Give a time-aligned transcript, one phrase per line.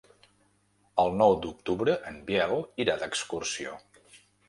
[1.03, 2.57] El nou d'octubre en Biel
[2.87, 3.81] irà d'excursió.